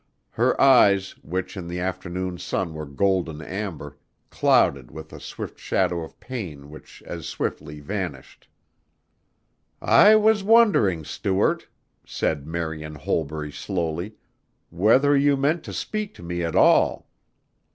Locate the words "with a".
4.89-5.19